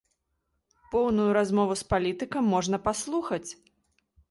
[0.93, 3.47] Поўную размову з палітыкам можна паслухаць!